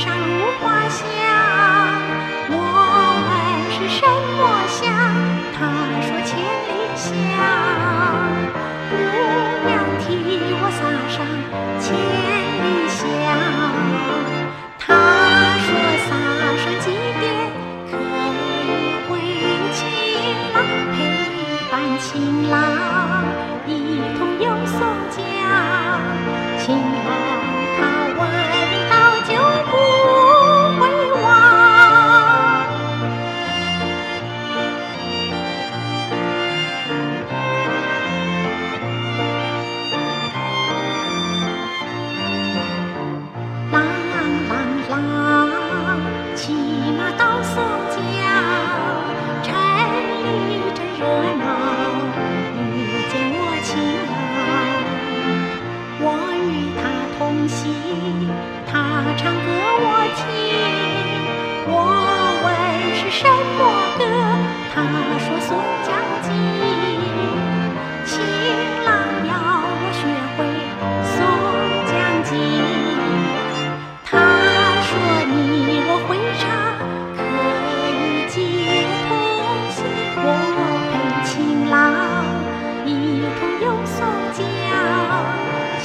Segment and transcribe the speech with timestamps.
[0.00, 0.16] 上山
[0.62, 1.04] 花香，
[2.48, 2.54] 我
[3.28, 3.30] 问
[3.70, 4.80] 是什么香？
[5.52, 5.58] 他
[6.00, 6.32] 说千
[6.64, 7.04] 里香。
[8.88, 8.92] 姑
[9.66, 9.68] 娘
[10.00, 10.02] 替
[10.56, 11.14] 我撒上
[11.78, 11.84] 千
[12.64, 12.98] 里香。
[14.78, 14.88] 他
[15.66, 15.68] 说
[16.08, 16.10] 撒
[16.56, 16.86] 上几
[17.20, 17.22] 点，
[17.90, 18.00] 可以
[19.10, 19.12] 为
[19.74, 19.78] 情
[20.54, 20.56] 郎
[20.96, 20.96] 陪
[21.70, 22.08] 伴情
[22.48, 22.99] 郎。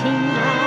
[0.06, 0.64] You.